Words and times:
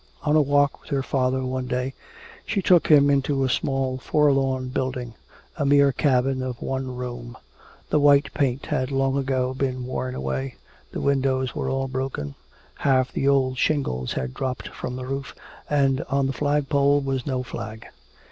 On 0.23 0.35
a 0.35 0.41
walk 0.41 0.81
with 0.81 0.89
her 0.89 1.03
father 1.03 1.45
one 1.45 1.67
day 1.67 1.93
she 2.47 2.59
took 2.59 2.87
him 2.87 3.11
into 3.11 3.43
a 3.43 3.49
small 3.49 3.99
forlorn 3.99 4.69
building, 4.69 5.13
a 5.57 5.63
mere 5.63 5.91
cabin 5.91 6.41
of 6.41 6.59
one 6.59 6.95
room. 6.95 7.37
The 7.91 7.99
white 7.99 8.33
paint 8.33 8.65
had 8.65 8.89
long 8.89 9.21
been 9.53 9.85
worn 9.85 10.15
away, 10.15 10.55
the 10.91 11.01
windows 11.01 11.53
were 11.53 11.69
all 11.69 11.87
broken, 11.87 12.33
half 12.79 13.11
the 13.11 13.27
old 13.27 13.59
shingles 13.59 14.13
had 14.13 14.33
dropped 14.33 14.69
from 14.69 14.95
the 14.95 15.05
roof 15.05 15.35
and 15.69 16.01
on 16.05 16.25
the 16.25 16.33
flagpole 16.33 17.01
was 17.01 17.27
no 17.27 17.43
flag. 17.43 17.85